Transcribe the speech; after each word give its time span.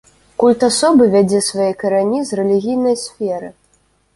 Культ 0.43 0.63
асобы 0.67 1.03
вядзе 1.15 1.41
свае 1.49 1.69
карані 1.83 2.19
з 2.31 2.39
рэлігійнай 2.41 2.95
сферы. 3.05 3.53